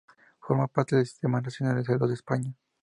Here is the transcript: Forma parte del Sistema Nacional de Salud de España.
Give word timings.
Forma 0.39 0.65
parte 0.67 0.95
del 0.95 1.05
Sistema 1.05 1.39
Nacional 1.41 1.75
de 1.75 1.83
Salud 1.85 2.07
de 2.07 2.15
España. 2.15 2.55